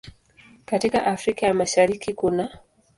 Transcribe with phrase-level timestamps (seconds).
[0.65, 2.49] Katika Afrika ya Mashariki kunaː